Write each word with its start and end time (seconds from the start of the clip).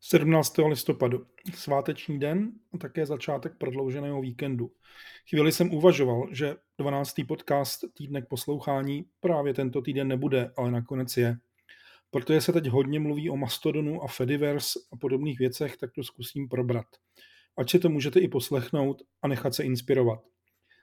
17. 0.00 0.58
listopadu. 0.68 1.26
Sváteční 1.54 2.18
den 2.18 2.52
a 2.74 2.78
také 2.78 3.06
začátek 3.06 3.52
prodlouženého 3.58 4.20
víkendu. 4.20 4.72
Chvíli 5.30 5.52
jsem 5.52 5.74
uvažoval, 5.74 6.28
že 6.32 6.56
12. 6.78 7.14
podcast 7.28 7.84
týdnek 7.94 8.28
poslouchání 8.28 9.04
právě 9.20 9.54
tento 9.54 9.82
týden 9.82 10.08
nebude, 10.08 10.52
ale 10.56 10.70
nakonec 10.70 11.16
je. 11.16 11.36
Protože 12.10 12.40
se 12.40 12.52
teď 12.52 12.66
hodně 12.66 13.00
mluví 13.00 13.30
o 13.30 13.36
Mastodonu 13.36 14.02
a 14.02 14.08
Fediverse 14.08 14.78
a 14.92 14.96
podobných 14.96 15.38
věcech, 15.38 15.76
tak 15.76 15.92
to 15.92 16.02
zkusím 16.02 16.48
probrat. 16.48 16.86
Ať 17.56 17.70
si 17.70 17.78
to 17.78 17.88
můžete 17.88 18.20
i 18.20 18.28
poslechnout 18.28 19.02
a 19.22 19.28
nechat 19.28 19.54
se 19.54 19.64
inspirovat. 19.64 20.20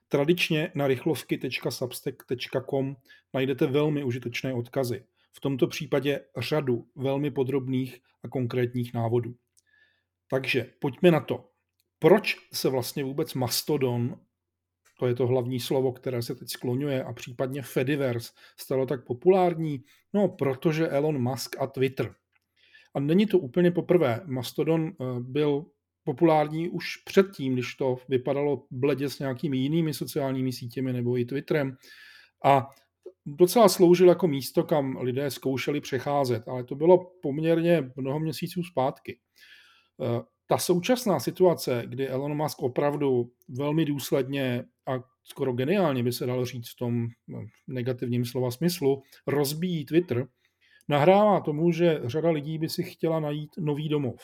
Tradičně 0.07 0.71
na 0.75 0.87
rychlovky.substack.com 0.87 2.95
najdete 3.33 3.67
velmi 3.67 4.03
užitečné 4.03 4.53
odkazy– 4.53 5.05
v 5.37 5.39
tomto 5.39 5.67
případě 5.67 6.19
řadu 6.37 6.87
velmi 6.95 7.31
podrobných 7.31 7.99
a 8.23 8.27
konkrétních 8.27 8.93
návodů. 8.93 9.35
Takže 10.29 10.71
pojďme 10.79 11.11
na 11.11 11.19
to. 11.19 11.49
Proč 11.99 12.35
se 12.53 12.69
vlastně 12.69 13.03
vůbec 13.03 13.33
Mastodon, 13.33 14.19
to 14.99 15.07
je 15.07 15.15
to 15.15 15.27
hlavní 15.27 15.59
slovo, 15.59 15.91
které 15.91 16.21
se 16.21 16.35
teď 16.35 16.49
skloňuje, 16.49 17.03
a 17.03 17.13
případně 17.13 17.61
Fediverse 17.61 18.31
stalo 18.59 18.85
tak 18.85 19.05
populární? 19.05 19.83
No, 20.13 20.27
protože 20.27 20.87
Elon 20.87 21.21
Musk 21.21 21.55
a 21.59 21.67
Twitter. 21.67 22.15
A 22.93 22.99
není 22.99 23.25
to 23.25 23.39
úplně 23.39 23.71
poprvé. 23.71 24.21
Mastodon 24.25 24.87
eh, 24.87 25.19
byl 25.19 25.65
populární 26.03 26.69
už 26.69 26.97
předtím, 26.97 27.53
když 27.53 27.75
to 27.75 27.97
vypadalo 28.09 28.65
bledě 28.71 29.09
s 29.09 29.19
nějakými 29.19 29.57
jinými 29.57 29.93
sociálními 29.93 30.51
sítěmi 30.53 30.93
nebo 30.93 31.17
i 31.17 31.25
Twitterem. 31.25 31.77
A 32.43 32.69
docela 33.25 33.69
sloužil 33.69 34.09
jako 34.09 34.27
místo, 34.27 34.63
kam 34.63 34.97
lidé 34.97 35.31
zkoušeli 35.31 35.81
přecházet, 35.81 36.47
ale 36.47 36.63
to 36.63 36.75
bylo 36.75 37.11
poměrně 37.21 37.91
mnoho 37.95 38.19
měsíců 38.19 38.63
zpátky. 38.63 39.19
Eh, 40.01 40.21
ta 40.47 40.57
současná 40.57 41.19
situace, 41.19 41.83
kdy 41.85 42.07
Elon 42.07 42.37
Musk 42.37 42.61
opravdu 42.61 43.31
velmi 43.49 43.85
důsledně 43.85 44.65
a 44.87 45.03
skoro 45.23 45.53
geniálně 45.53 46.03
by 46.03 46.11
se 46.11 46.25
dalo 46.25 46.45
říct 46.45 46.69
v 46.69 46.75
tom 46.75 47.07
no, 47.27 47.45
negativním 47.67 48.25
slova 48.25 48.51
smyslu, 48.51 49.01
rozbíjí 49.27 49.85
Twitter, 49.85 50.27
nahrává 50.87 51.39
tomu, 51.39 51.71
že 51.71 52.01
řada 52.03 52.29
lidí 52.29 52.57
by 52.57 52.69
si 52.69 52.83
chtěla 52.83 53.19
najít 53.19 53.49
nový 53.57 53.89
domov. 53.89 54.21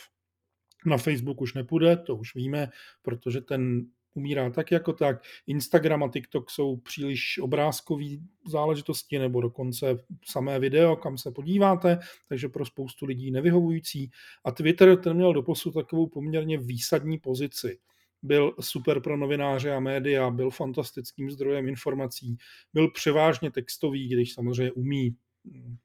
Na 0.86 0.98
Facebook 0.98 1.42
už 1.42 1.54
nepůjde, 1.54 1.98
to 1.98 2.16
už 2.16 2.36
víme, 2.36 2.68
protože 3.02 3.42
ten 3.42 3.86
umírá 4.14 4.50
tak 4.50 4.72
jako 4.72 4.94
tak. 4.94 5.24
Instagram 5.48 6.04
a 6.04 6.10
TikTok 6.10 6.50
jsou 6.50 6.78
příliš 6.78 7.38
obrázkové 7.38 8.06
záležitosti 8.48 9.20
nebo 9.20 9.42
dokonce 9.42 9.98
samé 10.26 10.60
video, 10.60 10.96
kam 10.96 11.18
se 11.18 11.32
podíváte, 11.32 12.00
takže 12.30 12.50
pro 12.50 12.66
spoustu 12.66 13.06
lidí 13.06 13.32
nevyhovující. 13.32 14.12
A 14.46 14.52
Twitter 14.52 14.98
ten 14.98 15.14
měl 15.18 15.34
doposud 15.34 15.74
takovou 15.74 16.08
poměrně 16.08 16.58
výsadní 16.58 17.18
pozici. 17.18 17.80
Byl 18.24 18.56
super 18.60 19.02
pro 19.02 19.18
novináře 19.18 19.72
a 19.72 19.80
média, 19.80 20.32
byl 20.32 20.50
fantastickým 20.50 21.32
zdrojem 21.32 21.68
informací, 21.68 22.38
byl 22.74 22.92
převážně 22.92 23.52
textový, 23.52 24.08
když 24.08 24.34
samozřejmě 24.34 24.72
umí 24.72 25.16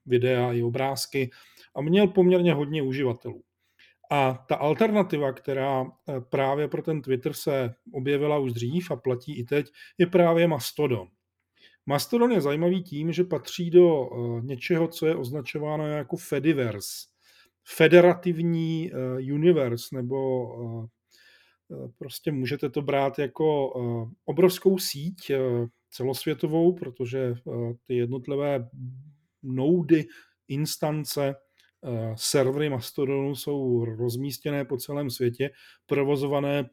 videa 0.05 0.53
i 0.53 0.63
obrázky 0.63 1.29
a 1.75 1.81
měl 1.81 2.07
poměrně 2.07 2.53
hodně 2.53 2.81
uživatelů. 2.81 3.43
A 4.09 4.45
ta 4.47 4.55
alternativa, 4.55 5.31
která 5.31 5.83
eh, 5.83 6.21
právě 6.21 6.67
pro 6.67 6.81
ten 6.81 7.01
Twitter 7.01 7.33
se 7.33 7.73
objevila 7.93 8.37
už 8.37 8.53
dřív 8.53 8.91
a 8.91 8.95
platí 8.95 9.39
i 9.39 9.43
teď, 9.43 9.71
je 9.97 10.07
právě 10.07 10.47
Mastodon. 10.47 11.07
Mastodon 11.85 12.31
je 12.31 12.41
zajímavý 12.41 12.83
tím, 12.83 13.11
že 13.11 13.23
patří 13.23 13.69
do 13.69 14.09
eh, 14.11 14.41
něčeho, 14.41 14.87
co 14.87 15.05
je 15.05 15.15
označováno 15.15 15.87
jako 15.87 16.17
Fediverse. 16.17 17.07
Federativní 17.75 18.91
eh, 18.91 19.33
universe, 19.33 19.95
nebo 19.95 20.47
prostě 21.97 22.31
můžete 22.31 22.69
to 22.69 22.81
brát 22.81 23.19
jako 23.19 23.69
obrovskou 24.25 24.77
síť 24.77 25.31
celosvětovou, 25.89 26.73
protože 26.73 27.33
ty 27.85 27.95
jednotlivé 27.95 28.69
noudy, 29.43 30.05
instance 30.47 31.35
servery 32.15 32.69
Mastodonu 32.69 33.35
jsou 33.35 33.85
rozmístěné 33.85 34.65
po 34.65 34.77
celém 34.77 35.09
světě, 35.09 35.49
provozované 35.85 36.69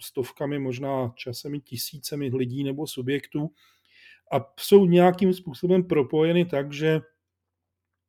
stovkami, 0.00 0.58
možná 0.58 1.12
časem 1.16 1.54
i 1.54 1.60
tisícemi 1.60 2.30
lidí 2.34 2.64
nebo 2.64 2.86
subjektů. 2.86 3.50
A 4.32 4.54
jsou 4.60 4.86
nějakým 4.86 5.34
způsobem 5.34 5.84
propojeny 5.84 6.44
tak, 6.44 6.72
že 6.72 7.00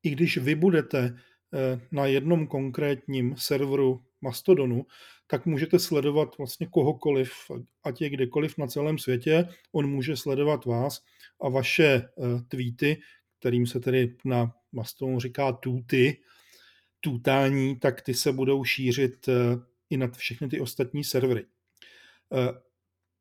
i 0.04 0.10
když 0.10 0.38
vy 0.38 0.56
budete 0.56 1.18
eh, 1.54 1.82
na 1.92 2.06
jednom 2.06 2.48
konkrétním 2.48 3.36
serveru 3.38 4.02
Mastodonu, 4.22 4.86
tak 5.28 5.46
můžete 5.46 5.80
sledovat 5.80 6.38
vlastně 6.38 6.68
kohokoliv, 6.68 7.32
ať 7.84 8.02
je 8.02 8.10
kdekoliv 8.10 8.58
na 8.58 8.68
celém 8.68 8.98
světě, 8.98 9.48
on 9.72 9.90
může 9.90 10.18
sledovat 10.18 10.66
vás 10.66 11.02
a 11.42 11.50
vaše 11.50 11.86
eh, 11.86 12.10
tweety, 12.48 13.02
kterým 13.40 13.68
se 13.68 13.80
tedy 13.80 14.16
na 14.26 14.54
Mastodonu 14.72 15.20
říká 15.20 15.52
tuty, 15.52 16.18
tutání, 17.00 17.76
tak 17.76 18.02
ty 18.02 18.14
se 18.14 18.32
budou 18.32 18.64
šířit 18.64 19.28
eh, 19.28 19.34
i 19.90 19.98
na 19.98 20.08
všechny 20.08 20.48
ty 20.48 20.60
ostatní 20.60 21.04
servery. 21.04 21.46
Eh, 22.34 22.60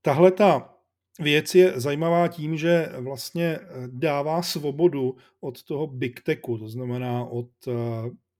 tahle 0.03 0.31
ta 0.31 0.75
věc 1.21 1.55
je 1.55 1.81
zajímavá 1.81 2.28
tím, 2.28 2.56
že 2.56 2.89
vlastně 2.99 3.44
eh, 3.44 3.69
dává 3.87 4.43
svobodu 4.43 5.16
od 5.41 5.62
toho 5.62 5.87
big 5.87 6.21
techu, 6.21 6.59
to 6.59 6.69
znamená 6.69 7.25
od 7.25 7.50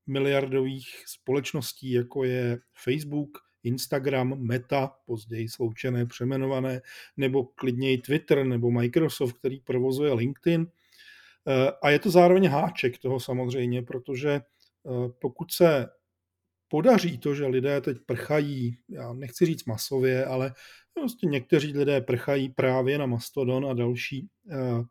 miliardových 0.07 0.89
společností, 1.07 1.93
jako 1.93 2.25
je 2.25 2.59
Facebook, 2.85 3.39
Instagram, 3.63 4.35
Meta, 4.39 4.97
později 5.07 5.49
sloučené, 5.49 6.07
přemenované, 6.07 6.81
nebo 7.17 7.45
klidně 7.45 7.93
i 7.93 7.99
Twitter 7.99 8.45
nebo 8.45 8.71
Microsoft, 8.71 9.33
který 9.33 9.61
provozuje 9.61 10.13
LinkedIn. 10.13 10.67
A 11.83 11.91
je 11.91 11.99
to 11.99 12.11
zároveň 12.11 12.47
háček 12.47 12.99
toho 12.99 13.21
samozřejmě, 13.21 13.83
protože 13.83 14.41
pokud 15.19 15.53
se 15.53 15.89
podaří 16.69 17.19
to, 17.19 17.35
že 17.35 17.47
lidé 17.47 17.81
teď 17.81 17.99
prchají, 18.07 18.79
já 18.89 19.13
nechci 19.13 19.47
říct 19.47 19.65
masově, 19.65 20.25
ale 20.25 20.55
prostě 20.95 21.27
někteří 21.27 21.79
lidé 21.79 22.01
prchají 22.01 22.49
právě 22.49 22.99
na 22.99 23.07
Mastodon 23.07 23.67
a 23.67 23.75
další 23.75 24.29
eh, 24.51 24.83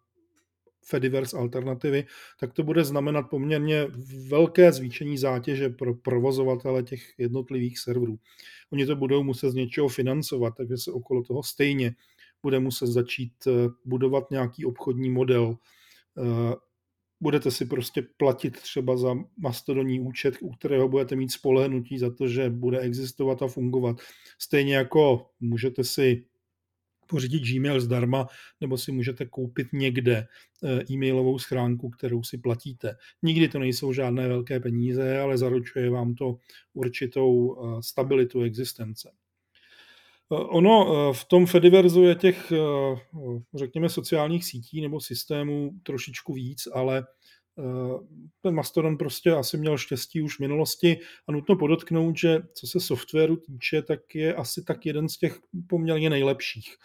Fediverse 0.86 1.38
alternativy, 1.38 2.06
tak 2.40 2.54
to 2.54 2.64
bude 2.64 2.84
znamenat 2.84 3.24
poměrně 3.24 3.88
velké 4.30 4.72
zvýšení 4.72 5.18
zátěže 5.18 5.70
pro 5.70 5.96
provozovatele 5.96 6.84
těch 6.84 7.14
jednotlivých 7.18 7.80
serverů. 7.80 8.20
Oni 8.72 8.86
to 8.86 8.96
budou 8.96 9.24
muset 9.24 9.52
z 9.52 9.56
něčeho 9.56 9.88
financovat, 9.88 10.54
takže 10.58 10.78
se 10.78 10.92
okolo 10.92 11.24
toho 11.24 11.44
stejně 11.44 11.96
bude 12.44 12.60
muset 12.60 12.88
začít 12.88 13.34
eh, 13.48 13.52
budovat 13.86 14.32
nějaký 14.32 14.66
obchodní 14.66 15.10
model, 15.10 15.58
budete 17.22 17.52
si 17.52 17.66
prostě 17.66 18.02
platit 18.18 18.62
třeba 18.62 18.98
za 18.98 19.16
mastodonní 19.38 20.00
účet, 20.00 20.36
u 20.42 20.52
kterého 20.52 20.90
budete 20.90 21.16
mít 21.16 21.32
spolehnutí 21.32 22.00
za 22.00 22.14
to, 22.14 22.28
že 22.28 22.50
bude 22.50 22.80
existovat 22.80 23.42
a 23.42 23.48
fungovat. 23.48 23.98
Stejně 24.40 24.76
jako 24.76 25.30
můžete 25.40 25.84
si 25.84 26.26
pořídit 27.08 27.44
Gmail 27.44 27.82
zdarma, 27.82 28.28
nebo 28.62 28.78
si 28.78 28.92
můžete 28.92 29.26
koupit 29.26 29.68
někde 29.74 30.28
eh, 30.64 30.84
e-mailovou 30.92 31.40
schránku, 31.40 31.90
kterou 31.90 32.24
si 32.24 32.38
platíte. 32.38 32.96
Nikdy 33.22 33.48
to 33.48 33.60
nejsou 33.60 33.94
žádné 33.94 34.28
velké 34.28 34.60
peníze, 34.60 35.20
ale 35.20 35.38
zaručuje 35.38 35.90
vám 35.90 36.16
to 36.16 36.38
určitou 36.74 37.58
eh, 37.58 37.84
stabilitu 37.84 38.42
existence. 38.42 39.12
Eh, 40.34 40.36
ono 40.36 41.14
v 41.14 41.26
tom 41.26 41.46
Fediverzu 41.46 42.04
je 42.04 42.16
těch, 42.16 42.54
řekněme, 43.56 43.90
sociálních 43.90 44.46
sítí 44.46 44.82
nebo 44.82 45.02
systémů 45.02 45.72
trošičku 45.84 46.34
víc, 46.34 46.68
ale 46.74 47.06
ten 48.42 48.56
Mastodon 48.56 48.98
prostě 48.98 49.32
asi 49.32 49.58
měl 49.58 49.78
štěstí 49.78 50.22
už 50.22 50.36
v 50.36 50.40
minulosti 50.40 51.00
a 51.28 51.32
nutno 51.32 51.56
podotknout, 51.56 52.18
že 52.18 52.40
co 52.54 52.68
se 52.68 52.80
softwaru 52.80 53.38
týče, 53.38 53.82
tak 53.82 54.16
je 54.16 54.36
asi 54.36 54.64
tak 54.64 54.86
jeden 54.86 55.10
z 55.10 55.18
těch 55.18 55.40
poměrně 55.70 56.10
nejlepších. 56.10 56.76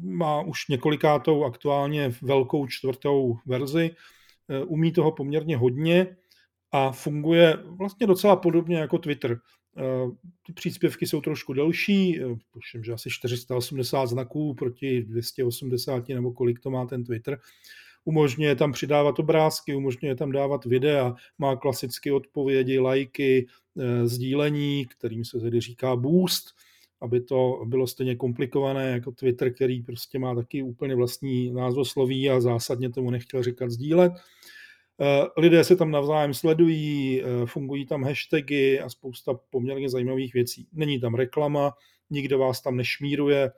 Má 0.00 0.40
už 0.40 0.68
několikátou 0.68 1.44
aktuálně 1.44 2.14
velkou 2.22 2.66
čtvrtou 2.66 3.36
verzi, 3.46 3.90
umí 4.66 4.92
toho 4.92 5.12
poměrně 5.12 5.56
hodně 5.56 6.16
a 6.72 6.92
funguje 6.92 7.56
vlastně 7.78 8.06
docela 8.06 8.36
podobně 8.36 8.78
jako 8.78 8.98
Twitter. 8.98 9.40
Ty 10.46 10.52
příspěvky 10.52 11.06
jsou 11.06 11.20
trošku 11.20 11.52
delší, 11.52 12.20
tuším, 12.50 12.84
že 12.84 12.92
asi 12.92 13.10
480 13.10 14.06
znaků 14.06 14.54
proti 14.54 15.02
280 15.02 16.08
nebo 16.08 16.32
kolik 16.32 16.60
to 16.60 16.70
má 16.70 16.86
ten 16.86 17.04
Twitter 17.04 17.38
umožňuje 18.08 18.56
tam 18.56 18.72
přidávat 18.72 19.18
obrázky, 19.18 19.74
umožňuje 19.74 20.16
tam 20.16 20.32
dávat 20.32 20.64
videa, 20.64 21.14
má 21.38 21.56
klasické 21.56 22.12
odpovědi, 22.12 22.78
lajky, 22.78 23.46
eh, 23.78 24.08
sdílení, 24.08 24.86
kterým 24.86 25.24
se 25.24 25.40
tedy 25.40 25.60
říká 25.60 25.96
boost, 25.96 26.44
aby 27.00 27.20
to 27.20 27.62
bylo 27.66 27.86
stejně 27.86 28.16
komplikované 28.16 28.90
jako 28.90 29.12
Twitter, 29.12 29.54
který 29.54 29.82
prostě 29.82 30.18
má 30.18 30.34
taky 30.34 30.62
úplně 30.62 30.94
vlastní 30.94 31.52
názvosloví 31.52 32.30
a 32.30 32.40
zásadně 32.40 32.90
tomu 32.90 33.10
nechtěl 33.10 33.42
říkat 33.42 33.70
sdílet. 33.70 34.12
Lidé 35.36 35.64
se 35.64 35.76
tam 35.76 35.90
navzájem 35.90 36.34
sledují, 36.34 37.22
fungují 37.44 37.86
tam 37.86 38.04
hashtagy 38.04 38.80
a 38.80 38.88
spousta 38.88 39.34
poměrně 39.50 39.90
zajímavých 39.90 40.34
věcí. 40.34 40.68
Není 40.72 41.00
tam 41.00 41.14
reklama, 41.14 41.74
nikdo 42.10 42.38
vás 42.38 42.60
tam 42.60 42.76
nešmíruje, 42.76 43.50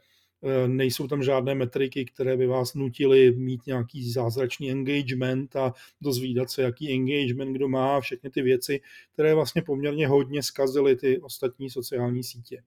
Eh, 0.42 0.69
nejsou 0.69 1.08
tam 1.08 1.22
žádné 1.22 1.54
metriky, 1.54 2.04
které 2.04 2.37
by 2.37 2.46
vás 2.46 2.75
nutily 2.75 3.32
mít 3.32 3.66
nějaký 3.66 4.10
zázračný 4.10 4.70
engagement 4.70 5.56
a 5.56 5.75
dozvídat 6.00 6.50
se, 6.50 6.62
jaký 6.62 6.92
engagement 6.92 7.52
kdo 7.52 7.69
má, 7.69 8.00
všechny 8.00 8.31
ty 8.31 8.42
věci, 8.42 8.81
které 9.12 9.34
vlastně 9.34 9.62
poměrně 9.62 10.08
hodně 10.08 10.42
zkazily 10.42 10.96
ty 10.96 11.20
ostatní 11.20 11.70
sociální 11.70 12.25
sítě. 12.25 12.62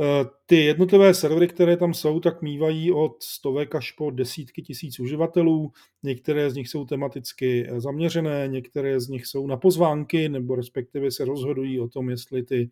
Eh, 0.00 0.24
ty 0.46 0.56
jednotlivé 0.56 1.14
servery, 1.14 1.48
které 1.48 1.76
tam 1.76 1.94
jsou, 1.94 2.20
tak 2.20 2.42
mývají 2.42 2.92
od 2.92 3.22
stovek 3.22 3.74
až 3.74 3.92
po 3.92 4.10
desítky 4.10 4.62
tisíc 4.62 5.00
uživatelů. 5.00 5.72
Některé 6.02 6.50
z 6.50 6.54
nich 6.54 6.68
jsou 6.68 6.84
tematicky 6.84 7.68
eh, 7.68 7.80
zaměřené, 7.80 8.48
některé 8.48 9.00
z 9.00 9.08
nich 9.08 9.26
jsou 9.26 9.46
na 9.46 9.56
pozvánky, 9.56 10.28
nebo 10.28 10.54
respektive 10.54 11.10
se 11.10 11.24
rozhodují 11.24 11.80
o 11.80 11.88
tom, 11.88 12.10
jestli 12.10 12.42
ty 12.42 12.70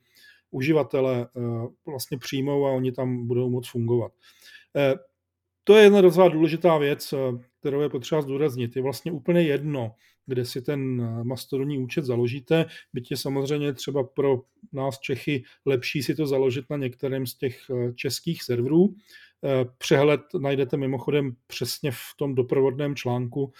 uživatele 0.51 1.29
eh, 1.37 1.41
vlastně 1.87 2.19
přijmou 2.19 2.67
a 2.67 2.73
oni 2.73 2.93
tam 2.93 3.27
budou 3.27 3.51
moc 3.51 3.69
fungovat. 3.69 4.13
To 5.65 5.77
je 5.77 5.83
jedna 5.83 6.01
docela 6.01 6.29
důležitá 6.29 6.79
věc, 6.79 7.15
kterou 7.61 7.81
je 7.81 7.89
potřeba 7.89 8.23
zdůraznit. 8.23 8.77
Je 8.77 8.83
vlastně 8.83 9.13
úplně 9.13 9.43
jedno, 9.43 9.95
kde 10.31 10.45
si 10.45 10.63
ten 10.63 11.03
mastodonní 11.23 11.79
účet 11.79 12.05
založíte, 12.05 12.67
byť 12.93 13.11
je 13.11 13.17
samozřejmě 13.17 13.73
třeba 13.73 14.05
pro 14.05 14.43
nás 14.73 14.99
Čechy 14.99 15.45
lepší 15.67 16.03
si 16.03 16.15
to 16.15 16.27
založit 16.27 16.65
na 16.71 16.77
některém 16.77 17.27
z 17.27 17.35
těch 17.35 17.61
českých 17.95 18.43
serverů. 18.43 18.95
Přehled 19.79 20.21
najdete 20.41 20.77
mimochodem 20.77 21.37
přesně 21.47 21.91
v 21.91 22.15
tom 22.17 22.35
doprovodném 22.35 22.97
článku 22.97 23.53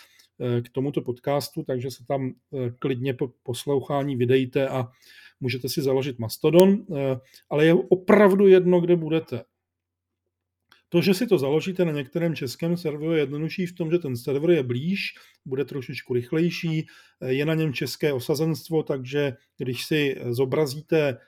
k 0.63 0.69
tomuto 0.73 1.01
podcastu, 1.01 1.63
takže 1.63 1.91
se 1.91 2.05
tam 2.07 2.33
klidně 2.79 3.15
po 3.15 3.33
poslouchání 3.43 4.17
vydejte 4.17 4.69
a 4.69 4.89
můžete 5.41 5.69
si 5.69 5.83
založit 5.83 6.19
Mastodon, 6.19 6.87
eh, 6.97 7.21
ale 7.51 7.67
je 7.67 7.75
opravdu 7.75 8.47
jedno, 8.47 8.81
kde 8.81 8.97
budete. 8.97 9.45
To, 10.93 11.03
že 11.03 11.15
si 11.15 11.27
to 11.27 11.39
založíte 11.39 11.85
na 11.85 11.93
některém 11.93 12.35
českém 12.35 12.77
serveru, 12.77 13.13
je 13.13 13.19
jednodušší 13.19 13.67
v 13.67 13.75
tom, 13.75 13.91
že 13.91 13.99
ten 13.99 14.17
server 14.17 14.51
je 14.51 14.63
blíž, 14.63 15.15
bude 15.47 15.65
trošičku 15.65 16.15
rychlejší, 16.15 16.87
je 17.27 17.45
na 17.47 17.55
něm 17.55 17.73
české 17.73 18.13
osazenstvo, 18.13 18.83
takže 18.83 19.33
když 19.59 19.85
si 19.85 20.17
zobrazíte 20.31 21.19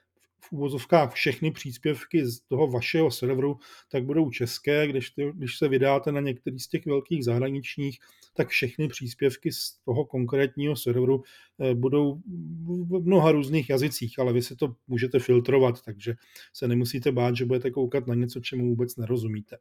v 0.52 0.54
úvozovkách 0.54 1.12
všechny 1.12 1.50
příspěvky 1.50 2.26
z 2.26 2.40
toho 2.40 2.66
vašeho 2.66 3.10
serveru, 3.10 3.58
tak 3.88 4.04
budou 4.04 4.31
české, 4.31 4.88
když, 4.88 5.10
ty, 5.10 5.32
když 5.34 5.58
se 5.58 5.69
vydáte 5.69 6.12
na 6.12 6.20
některý 6.20 6.58
z 6.58 6.69
těch 6.69 6.87
velkých 6.87 7.25
zahraničních, 7.25 7.99
tak 8.34 8.49
všechny 8.49 8.88
příspěvky 8.88 9.52
z 9.52 9.78
toho 9.84 10.04
konkrétního 10.04 10.76
serveru 10.76 11.22
eh, 11.60 11.75
budou 11.75 12.20
v 12.66 13.04
mnoha 13.04 13.32
různých 13.32 13.70
jazycích, 13.70 14.19
ale 14.19 14.32
vy 14.32 14.43
si 14.43 14.56
to 14.56 14.75
můžete 14.88 15.19
filtrovat, 15.19 15.82
takže 15.82 16.14
se 16.52 16.69
nemusíte 16.69 17.12
bát, 17.12 17.37
že 17.37 17.44
budete 17.44 17.70
koukat 17.70 18.06
na 18.06 18.14
něco, 18.14 18.40
čemu 18.40 18.69
vůbec 18.69 18.96
nerozumíte. 18.96 19.56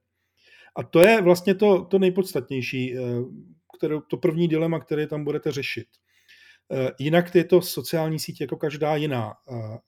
A 0.75 0.83
to 0.83 0.99
je 0.99 1.21
vlastně 1.21 1.55
to, 1.55 1.85
to 1.85 1.99
nejpodstatnější, 1.99 2.97
eh, 2.97 3.01
které, 3.77 3.95
to 4.09 4.17
první 4.17 4.47
dilema, 4.47 4.79
které 4.79 5.07
tam 5.07 5.23
budete 5.23 5.51
řešit. 5.51 5.87
Eh, 6.73 6.91
jinak 6.99 7.35
je 7.35 7.43
to 7.43 7.61
sociální 7.61 8.19
síť 8.19 8.41
jako 8.41 8.57
každá 8.57 8.95
jiná. 8.95 9.33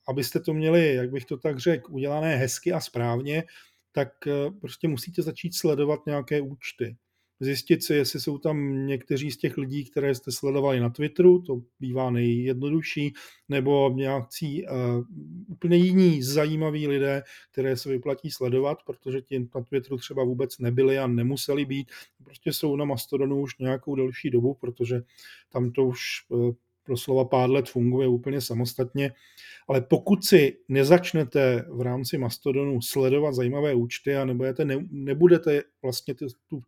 Abyste 0.08 0.40
to 0.40 0.54
měli, 0.54 0.94
jak 0.94 1.10
bych 1.10 1.24
to 1.24 1.36
tak 1.36 1.58
řekl, 1.58 1.92
udělané 1.92 2.36
hezky 2.36 2.72
a 2.72 2.80
správně, 2.80 3.44
tak 3.92 4.08
prostě 4.60 4.88
musíte 4.88 5.22
začít 5.22 5.54
sledovat 5.54 6.06
nějaké 6.06 6.40
účty 6.40 6.96
zjistit 7.40 7.84
si, 7.84 7.94
jestli 7.94 8.20
jsou 8.20 8.38
tam 8.38 8.86
někteří 8.86 9.30
z 9.30 9.36
těch 9.36 9.56
lidí, 9.56 9.84
které 9.84 10.14
jste 10.14 10.32
sledovali 10.32 10.80
na 10.80 10.90
Twitteru, 10.90 11.42
to 11.42 11.60
bývá 11.80 12.10
nejjednodušší, 12.10 13.14
nebo 13.48 13.90
nějací 13.94 14.66
uh, 14.66 15.04
úplně 15.48 15.76
jiní 15.76 16.22
zajímaví 16.22 16.88
lidé, 16.88 17.22
které 17.52 17.76
se 17.76 17.88
vyplatí 17.88 18.30
sledovat, 18.30 18.78
protože 18.86 19.22
ti 19.22 19.38
na 19.54 19.62
Twitteru 19.62 19.96
třeba 19.96 20.24
vůbec 20.24 20.58
nebyli 20.58 20.98
a 20.98 21.06
nemuseli 21.06 21.64
být, 21.64 21.90
prostě 22.24 22.52
jsou 22.52 22.76
na 22.76 22.84
Mastodonu 22.84 23.40
už 23.40 23.58
nějakou 23.58 23.94
delší 23.94 24.30
dobu, 24.30 24.54
protože 24.54 25.02
tam 25.52 25.72
to 25.72 25.84
už 25.84 26.00
uh, 26.28 26.52
pro 26.84 26.96
slova 26.96 27.24
pár 27.24 27.50
let 27.50 27.68
funguje 27.68 28.08
úplně 28.08 28.40
samostatně, 28.40 29.12
ale 29.68 29.80
pokud 29.80 30.24
si 30.24 30.56
nezačnete 30.68 31.64
v 31.70 31.80
rámci 31.80 32.18
Mastodonu 32.18 32.82
sledovat 32.82 33.34
zajímavé 33.34 33.74
účty 33.74 34.16
a 34.16 34.24
nebudete, 34.24 34.64
ne, 34.64 34.76
nebudete 34.90 35.62
vlastně 35.82 36.14
tu, 36.14 36.26
tu 36.48 36.62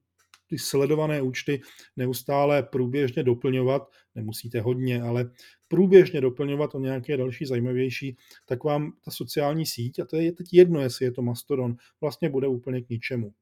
ty 0.47 0.59
sledované 0.59 1.23
účty 1.23 1.61
neustále 1.97 2.63
průběžně 2.63 3.23
doplňovat, 3.23 3.91
nemusíte 4.15 4.61
hodně, 4.61 5.03
ale 5.03 5.31
průběžně 5.69 6.21
doplňovat 6.21 6.75
o 6.75 6.81
nějaké 6.81 7.17
další 7.17 7.47
zajímavější, 7.47 8.17
tak 8.47 8.65
vám 8.65 8.93
ta 9.05 9.11
sociální 9.11 9.67
síť, 9.67 9.99
a 9.99 10.05
to 10.05 10.17
je 10.17 10.33
teď 10.33 10.47
jedno, 10.53 10.81
jestli 10.81 11.05
je 11.05 11.13
to 11.13 11.23
Mastodon, 11.23 11.77
vlastně 12.01 12.31
bude 12.31 12.49
úplně 12.49 12.83
k 12.83 12.89
ničemu. 12.89 13.33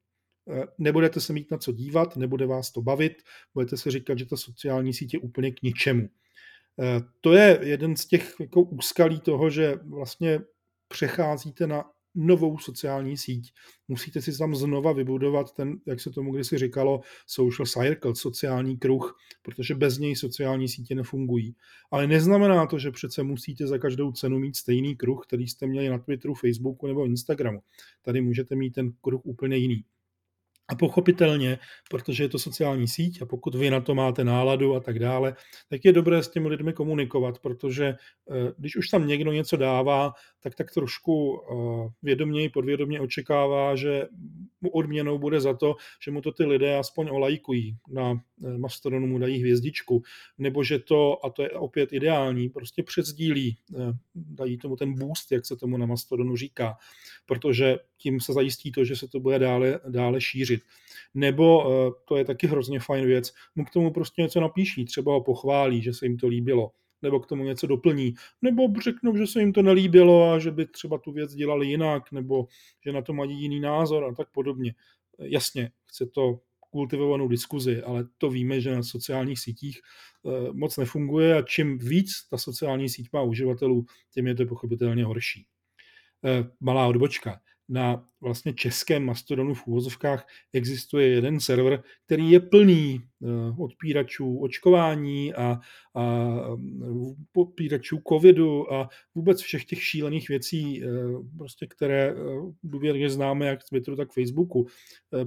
Eh, 0.49 0.63
nebudete 0.77 1.21
se 1.21 1.33
mít 1.33 1.51
na 1.51 1.57
co 1.57 1.71
dívat, 1.71 2.17
nebude 2.17 2.45
vás 2.45 2.71
to 2.71 2.81
bavit, 2.81 3.13
budete 3.53 3.77
si 3.77 3.91
říkat, 3.91 4.19
že 4.19 4.25
ta 4.25 4.37
sociální 4.37 4.93
síť 4.93 5.13
je 5.13 5.19
úplně 5.19 5.51
k 5.51 5.61
ničemu. 5.61 6.09
Eh, 6.79 7.01
to 7.21 7.33
je 7.33 7.59
jeden 7.61 7.95
z 7.95 8.05
těch 8.05 8.35
jako 8.39 8.61
úskalí 8.61 9.19
toho, 9.19 9.49
že 9.49 9.75
vlastně 9.83 10.39
přecházíte 10.87 11.67
na 11.67 11.83
novou 12.15 12.57
sociální 12.57 13.17
síť. 13.17 13.53
Musíte 13.87 14.21
si 14.21 14.37
tam 14.37 14.55
znova 14.55 14.93
vybudovat 14.93 15.53
ten, 15.53 15.79
jak 15.85 15.99
se 15.99 16.09
tomu 16.09 16.31
kdysi 16.31 16.57
říkalo, 16.57 17.01
social 17.27 17.65
circle, 17.65 18.15
sociální 18.15 18.77
kruh, 18.77 19.17
protože 19.41 19.75
bez 19.75 19.97
něj 19.97 20.15
sociální 20.15 20.69
sítě 20.69 20.95
nefungují. 20.95 21.55
Ale 21.91 22.07
neznamená 22.07 22.67
to, 22.67 22.79
že 22.79 22.91
přece 22.91 23.23
musíte 23.23 23.67
za 23.67 23.77
každou 23.77 24.11
cenu 24.11 24.39
mít 24.39 24.55
stejný 24.55 24.95
kruh, 24.95 25.25
který 25.27 25.47
jste 25.47 25.67
měli 25.67 25.89
na 25.89 25.97
Twitteru, 25.97 26.33
Facebooku 26.33 26.87
nebo 26.87 27.05
Instagramu. 27.05 27.59
Tady 28.01 28.21
můžete 28.21 28.55
mít 28.55 28.71
ten 28.71 28.91
kruh 29.01 29.21
úplně 29.23 29.57
jiný. 29.57 29.83
A 30.67 30.75
pochopitelně, 30.75 31.59
protože 31.89 32.23
je 32.23 32.29
to 32.29 32.39
sociální 32.39 32.87
síť 32.87 33.21
a 33.21 33.25
pokud 33.25 33.55
vy 33.55 33.69
na 33.69 33.81
to 33.81 33.95
máte 33.95 34.23
náladu 34.23 34.75
a 34.75 34.79
tak 34.79 34.99
dále, 34.99 35.35
tak 35.69 35.85
je 35.85 35.93
dobré 35.93 36.23
s 36.23 36.29
těmi 36.29 36.47
lidmi 36.47 36.73
komunikovat, 36.73 37.39
protože 37.39 37.85
eh, 37.85 38.51
když 38.57 38.75
už 38.75 38.87
tam 38.89 39.07
někdo 39.07 39.31
něco 39.31 39.57
dává, 39.57 40.13
tak 40.45 40.55
tak 40.55 40.71
trošku 40.71 41.41
eh, 41.41 41.89
vědoměji, 42.03 42.49
podvědomě 42.49 42.99
očekává, 42.99 43.75
že 43.75 44.07
mu 44.61 44.69
odměnou 44.69 45.17
bude 45.17 45.41
za 45.41 45.53
to, 45.53 45.75
že 46.05 46.11
mu 46.11 46.21
to 46.21 46.31
ty 46.31 46.45
lidé 46.45 46.77
aspoň 46.77 47.09
olajkují. 47.09 47.77
Na 47.89 48.13
eh, 48.13 48.57
Mastodonu 48.57 49.07
mu 49.07 49.17
dají 49.17 49.39
hvězdičku, 49.39 50.03
nebo 50.37 50.63
že 50.63 50.79
to, 50.79 51.25
a 51.25 51.29
to 51.29 51.43
je 51.43 51.49
opět 51.49 51.93
ideální, 51.93 52.49
prostě 52.49 52.83
předsdílí, 52.83 53.57
dají 54.15 54.57
tomu 54.57 54.75
ten 54.75 54.93
boost, 54.93 55.31
jak 55.31 55.45
se 55.45 55.55
tomu 55.55 55.77
na 55.77 55.85
Mastodonu 55.85 56.35
říká, 56.35 56.77
protože 57.25 57.77
tím 57.97 58.19
se 58.19 58.33
zajistí 58.33 58.71
to, 58.71 58.85
že 58.85 58.95
se 58.95 59.07
to 59.07 59.19
bude 59.19 59.39
dále, 59.39 59.79
dále 59.89 60.21
šířit. 60.21 60.61
Nebo, 61.13 61.71
eh, 61.71 61.91
to 62.07 62.17
je 62.17 62.25
taky 62.25 62.47
hrozně 62.47 62.79
fajn 62.79 63.05
věc, 63.05 63.33
mu 63.55 63.65
k 63.65 63.69
tomu 63.69 63.93
prostě 63.93 64.21
něco 64.21 64.39
napíší, 64.39 64.85
třeba 64.85 65.13
ho 65.13 65.21
pochválí, 65.21 65.81
že 65.81 65.93
se 65.93 66.05
jim 66.05 66.17
to 66.17 66.27
líbilo, 66.27 66.71
nebo 67.05 67.19
k 67.19 67.27
tomu 67.27 67.43
něco 67.43 67.67
doplní, 67.67 68.13
nebo 68.41 68.67
řeknou, 68.83 69.17
že 69.17 69.27
se 69.27 69.39
jim 69.39 69.53
to 69.53 69.61
nelíbilo 69.61 70.31
a 70.31 70.39
že 70.39 70.51
by 70.51 70.65
třeba 70.65 70.97
tu 70.97 71.11
věc 71.11 71.35
dělali 71.35 71.67
jinak, 71.67 72.11
nebo 72.11 72.47
že 72.85 72.91
na 72.91 73.01
to 73.01 73.13
mají 73.13 73.41
jiný 73.41 73.59
názor 73.59 74.03
a 74.03 74.13
tak 74.13 74.27
podobně. 74.31 74.75
Jasně, 75.19 75.71
chce 75.85 76.05
to 76.05 76.39
kultivovanou 76.69 77.27
diskuzi, 77.27 77.81
ale 77.81 78.07
to 78.17 78.29
víme, 78.29 78.61
že 78.61 78.75
na 78.75 78.83
sociálních 78.83 79.39
sítích 79.39 79.79
eh, 79.79 80.51
moc 80.51 80.77
nefunguje 80.77 81.37
a 81.37 81.41
čím 81.41 81.77
víc 81.77 82.11
ta 82.29 82.37
sociální 82.37 82.89
síť 82.89 83.09
má 83.13 83.21
uživatelů, 83.21 83.85
tím 84.13 84.27
je 84.27 84.35
to 84.35 84.45
pochopitelně 84.45 85.05
horší. 85.05 85.45
Eh, 86.25 86.49
malá 86.59 86.87
odbočka 86.87 87.39
na 87.69 88.05
vlastně 88.21 88.53
českém 88.53 89.05
Mastodonu 89.05 89.53
v 89.53 89.67
úvozovkách 89.67 90.27
existuje 90.53 91.07
jeden 91.07 91.39
server, 91.39 91.83
který 92.05 92.31
je 92.31 92.39
plný 92.39 93.01
eh, 93.01 93.27
odpíračů 93.57 94.39
očkování 94.39 95.33
a, 95.33 95.59
a 95.95 96.27
odpíračů 97.35 98.01
covidu 98.09 98.73
a 98.73 98.89
vůbec 99.15 99.41
všech 99.41 99.65
těch 99.65 99.83
šílených 99.83 100.29
věcí, 100.29 100.83
eh, 100.83 100.87
prostě, 101.37 101.67
které 101.67 102.09
eh, 102.09 102.15
důvěrně 102.63 103.09
známe 103.09 103.45
jak 103.45 103.61
z 103.61 103.69
Twitteru, 103.69 103.97
tak 103.97 104.13
Facebooku. 104.13 104.67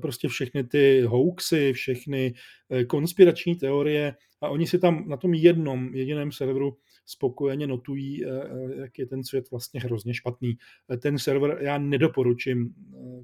Prostě 0.03 0.29
všechny 0.29 0.65
ty 0.65 1.03
hoaxy, 1.03 1.73
všechny 1.73 2.35
konspirační 2.87 3.57
teorie 3.57 4.15
a 4.41 4.49
oni 4.49 4.67
si 4.67 4.79
tam 4.79 5.09
na 5.09 5.17
tom 5.17 5.35
jednom 5.35 5.95
jediném 5.95 6.33
serveru 6.33 6.79
spokojeně 7.07 7.67
notují, 7.67 8.25
eh, 8.25 8.29
eh, 8.29 8.81
jak 8.81 8.99
je 8.99 9.07
ten 9.07 9.25
svět 9.25 9.51
vlastně 9.51 9.81
hrozně 9.81 10.15
špatný. 10.15 10.59
Eh, 10.93 10.97
ten 10.97 11.19
server 11.19 11.59
já 11.61 11.79
nedoporučím 11.79 12.75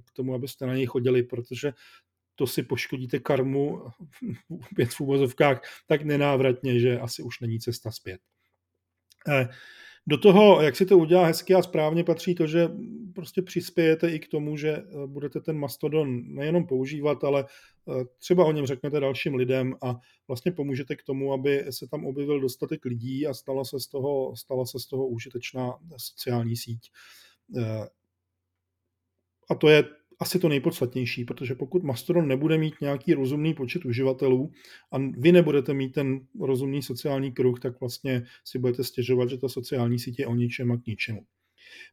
k 0.04 0.12
tomu, 0.12 0.34
abyste 0.34 0.66
na 0.66 0.74
něj 0.74 0.86
chodili, 0.86 1.22
protože 1.22 1.72
to 2.34 2.46
si 2.46 2.62
poškodíte 2.62 3.18
karmu 3.18 3.82
opět 4.70 4.90
v 4.90 5.00
úvozovkách 5.00 5.62
tak 5.86 6.02
nenávratně, 6.02 6.80
že 6.80 6.98
asi 6.98 7.22
už 7.22 7.40
není 7.40 7.60
cesta 7.60 7.90
zpět. 7.90 8.20
Do 10.06 10.18
toho, 10.18 10.62
jak 10.62 10.76
si 10.76 10.86
to 10.86 10.98
udělá 10.98 11.26
hezky 11.26 11.54
a 11.54 11.62
správně, 11.62 12.04
patří 12.04 12.34
to, 12.34 12.46
že 12.46 12.68
prostě 13.14 13.42
přispějete 13.42 14.10
i 14.10 14.18
k 14.18 14.28
tomu, 14.28 14.56
že 14.56 14.70
eh, 14.70 15.06
budete 15.06 15.40
ten 15.40 15.58
Mastodon 15.58 16.34
nejenom 16.34 16.66
používat, 16.66 17.24
ale 17.24 17.44
eh, 17.44 18.04
třeba 18.18 18.44
o 18.44 18.52
něm 18.52 18.66
řeknete 18.66 19.00
dalším 19.00 19.34
lidem 19.34 19.74
a 19.82 19.96
vlastně 20.28 20.52
pomůžete 20.52 20.96
k 20.96 21.02
tomu, 21.02 21.32
aby 21.32 21.64
se 21.70 21.88
tam 21.88 22.06
objevil 22.06 22.40
dostatek 22.40 22.84
lidí 22.84 23.26
a 23.26 23.34
stala 23.34 23.64
se 23.64 23.80
z 23.80 23.86
toho, 23.86 24.36
stala 24.36 24.66
se 24.66 24.78
z 24.78 24.86
toho 24.86 25.06
užitečná 25.06 25.78
sociální 25.96 26.56
síť. 26.56 26.90
Eh, 27.56 27.88
a 29.50 29.54
to 29.54 29.68
je 29.68 29.84
asi 30.20 30.38
to 30.38 30.48
nejpodstatnější, 30.48 31.24
protože 31.24 31.54
pokud 31.54 31.82
Mastodon 31.82 32.28
nebude 32.28 32.58
mít 32.58 32.74
nějaký 32.80 33.14
rozumný 33.14 33.54
počet 33.54 33.84
uživatelů 33.84 34.50
a 34.92 34.98
vy 34.98 35.32
nebudete 35.32 35.74
mít 35.74 35.92
ten 35.92 36.20
rozumný 36.40 36.82
sociální 36.82 37.32
kruh, 37.32 37.60
tak 37.60 37.80
vlastně 37.80 38.26
si 38.44 38.58
budete 38.58 38.84
stěžovat, 38.84 39.30
že 39.30 39.38
ta 39.38 39.48
sociální 39.48 39.98
sítě 39.98 40.22
je 40.22 40.26
o 40.26 40.34
ničem 40.34 40.72
a 40.72 40.76
k 40.76 40.86
ničemu. 40.86 41.26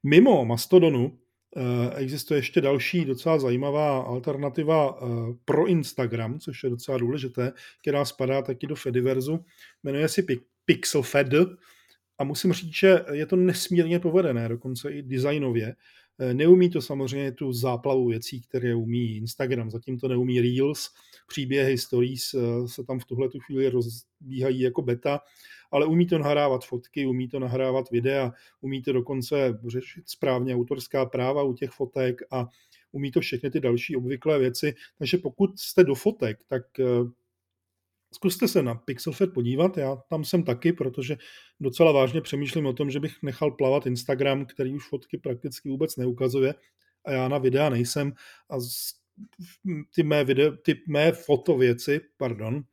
Mimo 0.04 0.46
Mastodonu 0.46 1.20
eh, 1.58 1.96
existuje 1.96 2.38
ještě 2.38 2.62
další 2.62 3.06
docela 3.06 3.40
zajímavá 3.40 4.02
alternativa 4.02 4.98
eh, 5.02 5.06
pro 5.46 5.68
Instagram, 5.68 6.40
což 6.40 6.64
je 6.64 6.70
docela 6.70 6.98
důležité, 6.98 7.52
která 7.82 8.06
spadá 8.06 8.42
taky 8.42 8.68
do 8.68 8.76
Fediverzu. 8.76 9.46
Jmenuje 9.84 10.08
si 10.08 10.26
PixelFed 10.66 11.28
a 12.18 12.24
musím 12.24 12.54
říct, 12.54 12.76
že 12.76 13.06
je 13.12 13.26
to 13.26 13.36
nesmírně 13.36 14.00
povedené, 14.00 14.50
dokonce 14.50 14.92
i 14.92 15.02
designově. 15.02 15.76
Eh, 16.22 16.34
neumí 16.34 16.70
to 16.70 16.82
samozřejmě 16.82 17.32
tu 17.32 17.54
záplavu 17.54 18.08
věcí, 18.08 18.42
které 18.42 18.76
umí 18.76 19.16
Instagram, 19.18 19.72
zatím 19.72 20.00
to 20.00 20.08
neumí 20.08 20.42
Reels, 20.42 20.90
příběhy, 21.28 21.78
stories 21.78 22.34
eh, 22.34 22.68
se 22.68 22.84
tam 22.84 23.00
v 23.00 23.06
tuhle 23.06 23.30
tu 23.30 23.40
chvíli 23.40 23.70
rozbíhají 23.70 24.60
jako 24.60 24.82
beta, 24.82 25.20
ale 25.72 25.86
umí 25.86 26.08
to 26.08 26.18
nahrávat 26.18 26.66
fotky, 26.66 27.06
umí 27.06 27.28
to 27.28 27.40
nahrávat 27.40 27.92
videa, 27.92 28.32
umí 28.62 28.82
to 28.82 28.94
dokonce 28.94 29.60
řešit 29.68 30.10
správně 30.10 30.56
autorská 30.56 31.06
práva 31.06 31.44
u 31.44 31.54
těch 31.54 31.70
fotek 31.70 32.22
a 32.32 32.48
umí 32.92 33.12
to 33.12 33.20
všechny 33.20 33.52
ty 33.52 33.60
další 33.60 33.96
obvyklé 33.96 34.40
věci. 34.40 34.74
Takže 34.98 35.18
pokud 35.18 35.60
jste 35.60 35.84
do 35.84 35.96
fotek, 35.96 36.40
tak 36.48 36.80
eh, 36.80 36.84
Zkuste 38.14 38.48
se 38.48 38.64
na 38.64 38.76
PixelFed 38.76 39.34
podívat, 39.34 39.78
já 39.78 39.96
tam 39.96 40.24
jsem 40.24 40.44
taky, 40.44 40.74
protože 40.74 41.18
docela 41.60 41.92
vážně 41.92 42.22
přemýšlím 42.22 42.66
o 42.66 42.74
tom, 42.74 42.92
že 42.92 43.00
bych 43.00 43.24
nechal 43.24 43.52
plavat 43.52 43.86
Instagram, 43.86 44.46
který 44.46 44.74
už 44.74 44.88
fotky 44.90 45.18
prakticky 45.18 45.70
vůbec 45.70 45.98
neukazuje 45.98 46.56
a 47.06 47.12
já 47.12 47.28
na 47.28 47.38
videa 47.38 47.70
nejsem 47.70 48.14
a 48.50 48.56
ty 49.96 50.04
mé, 50.04 50.24
video, 50.24 50.52
ty 50.52 50.82
mé 50.88 51.12
fotověci, 51.12 52.02
pardon, 52.18 52.64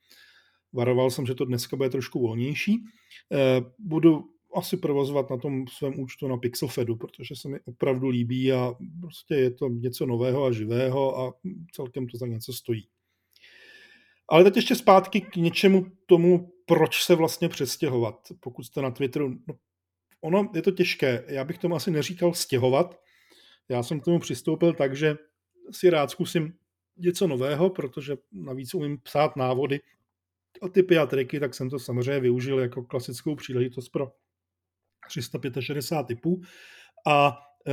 varoval 0.72 1.10
jsem, 1.10 1.26
že 1.26 1.34
to 1.34 1.44
dneska 1.44 1.76
bude 1.76 1.90
trošku 1.90 2.20
volnější, 2.20 2.84
eh, 3.32 3.60
budu 3.78 4.24
asi 4.54 4.76
provozovat 4.76 5.30
na 5.30 5.36
tom 5.36 5.66
svém 5.68 6.00
účtu 6.00 6.28
na 6.28 6.36
Pixelfedu, 6.36 6.96
protože 6.96 7.36
se 7.36 7.48
mi 7.48 7.60
opravdu 7.64 8.08
líbí 8.08 8.52
a 8.52 8.74
prostě 9.00 9.34
je 9.34 9.50
to 9.50 9.68
něco 9.68 10.06
nového 10.06 10.44
a 10.44 10.52
živého 10.52 11.18
a 11.18 11.34
celkem 11.72 12.06
to 12.06 12.18
za 12.18 12.26
něco 12.26 12.52
stojí. 12.52 12.88
Ale 14.28 14.44
teď 14.44 14.56
ještě 14.56 14.74
zpátky 14.74 15.20
k 15.20 15.36
něčemu 15.36 15.86
tomu, 16.06 16.52
proč 16.66 17.02
se 17.02 17.14
vlastně 17.14 17.48
přestěhovat, 17.48 18.32
pokud 18.40 18.62
jste 18.62 18.82
na 18.82 18.90
Twitteru. 18.90 19.28
No, 19.48 19.54
ono 20.20 20.50
je 20.54 20.62
to 20.62 20.70
těžké. 20.70 21.24
Já 21.28 21.44
bych 21.44 21.58
tomu 21.58 21.76
asi 21.76 21.90
neříkal 21.90 22.34
stěhovat. 22.34 23.00
Já 23.68 23.82
jsem 23.82 24.00
k 24.00 24.04
tomu 24.04 24.18
přistoupil 24.18 24.72
tak, 24.72 24.96
že 24.96 25.16
si 25.72 25.90
rád 25.90 26.10
zkusím 26.10 26.54
něco 26.96 27.26
nového, 27.26 27.70
protože 27.70 28.16
navíc 28.32 28.74
umím 28.74 29.00
psát 29.00 29.36
návody 29.36 29.80
a 30.62 30.68
typy 30.68 30.98
a 30.98 31.06
triky, 31.06 31.40
tak 31.40 31.54
jsem 31.54 31.70
to 31.70 31.78
samozřejmě 31.78 32.20
využil 32.20 32.58
jako 32.58 32.82
klasickou 32.82 33.36
příležitost 33.36 33.88
pro 33.88 34.12
365 35.08 36.06
typů. 36.06 36.40
A 37.06 37.38
e, 37.68 37.72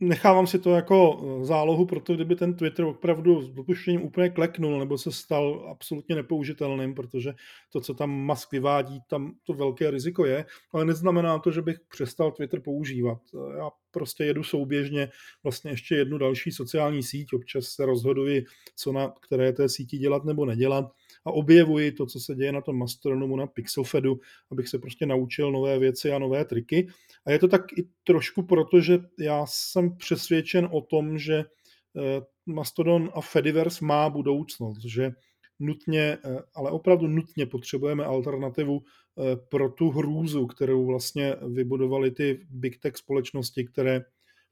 nechávám 0.00 0.46
si 0.46 0.58
to 0.58 0.70
jako 0.70 1.20
eh, 1.22 1.44
zálohu, 1.44 1.86
proto 1.86 2.14
kdyby 2.14 2.36
ten 2.36 2.54
Twitter 2.54 2.84
opravdu 2.84 3.42
s 3.42 3.50
dopuštěním 3.50 4.02
úplně 4.02 4.30
kleknul 4.30 4.78
nebo 4.78 4.98
se 4.98 5.12
stal 5.12 5.66
absolutně 5.70 6.14
nepoužitelným, 6.14 6.94
protože 6.94 7.32
to, 7.72 7.80
co 7.80 7.94
tam 7.94 8.10
Musk 8.10 8.52
vyvádí, 8.52 9.00
tam 9.08 9.32
to 9.46 9.52
velké 9.52 9.90
riziko 9.90 10.26
je, 10.26 10.44
ale 10.72 10.84
neznamená 10.84 11.38
to, 11.38 11.50
že 11.50 11.62
bych 11.62 11.76
přestal 11.88 12.32
Twitter 12.32 12.60
používat. 12.60 13.18
Já 13.58 13.70
prostě 13.90 14.24
jedu 14.24 14.42
souběžně 14.42 15.08
vlastně 15.42 15.70
ještě 15.70 15.94
jednu 15.94 16.18
další 16.18 16.52
sociální 16.52 17.02
síť, 17.02 17.32
občas 17.32 17.64
se 17.64 17.86
rozhoduji, 17.86 18.44
co 18.76 18.92
na 18.92 19.12
které 19.20 19.52
té 19.52 19.68
síti 19.68 19.98
dělat 19.98 20.24
nebo 20.24 20.44
nedělat 20.44 20.84
a 21.24 21.30
objevuji 21.30 21.92
to, 21.92 22.06
co 22.06 22.20
se 22.20 22.34
děje 22.34 22.52
na 22.52 22.60
tom 22.60 22.78
Mastodonu, 22.78 23.36
na 23.36 23.46
Pixelfedu, 23.46 24.20
abych 24.50 24.68
se 24.68 24.78
prostě 24.78 25.06
naučil 25.06 25.52
nové 25.52 25.78
věci 25.78 26.12
a 26.12 26.18
nové 26.18 26.44
triky. 26.44 26.88
A 27.26 27.30
je 27.30 27.38
to 27.38 27.48
tak 27.48 27.72
i 27.78 27.88
trošku 28.04 28.42
proto, 28.42 28.80
že 28.80 28.98
já 29.18 29.46
jsem 29.46 29.96
přesvědčen 29.96 30.68
o 30.72 30.80
tom, 30.80 31.18
že 31.18 31.34
eh, 31.38 32.20
Mastodon 32.46 33.10
a 33.14 33.20
Fediverse 33.20 33.84
má 33.84 34.10
budoucnost, 34.10 34.84
že 34.84 35.12
nutně, 35.58 36.18
eh, 36.24 36.38
ale 36.54 36.70
opravdu 36.70 37.06
nutně 37.06 37.46
potřebujeme 37.46 38.04
alternativu 38.04 38.82
eh, 38.82 39.36
pro 39.36 39.68
tu 39.68 39.90
hrůzu, 39.90 40.46
kterou 40.46 40.86
vlastně 40.86 41.36
vybudovali 41.48 42.10
ty 42.10 42.46
big 42.50 42.78
tech 42.78 42.96
společnosti, 42.96 43.64
které 43.64 44.00